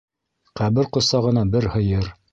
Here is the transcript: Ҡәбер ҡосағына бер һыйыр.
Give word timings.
Ҡәбер 0.61 0.89
ҡосағына 0.97 1.47
бер 1.57 1.69
һыйыр. 1.77 2.13